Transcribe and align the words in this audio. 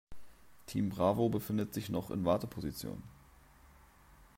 Team 0.65 0.89
Bravo 0.89 1.29
befindet 1.29 1.75
sich 1.75 1.89
noch 1.89 2.09
in 2.09 2.25
Warteposition. 2.25 3.03